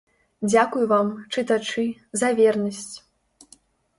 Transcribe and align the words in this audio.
Дзякуй 0.51 0.85
вам, 0.91 1.07
чытачы, 1.35 1.85
за 2.21 2.29
вернасць! 2.39 2.95